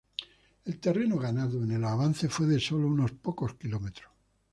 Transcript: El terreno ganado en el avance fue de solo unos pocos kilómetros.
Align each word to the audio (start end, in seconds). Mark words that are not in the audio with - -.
El 0.65 0.79
terreno 0.79 1.17
ganado 1.19 1.63
en 1.63 1.73
el 1.73 1.83
avance 1.83 2.27
fue 2.27 2.47
de 2.47 2.59
solo 2.59 2.87
unos 2.87 3.11
pocos 3.11 3.53
kilómetros. 3.53 4.11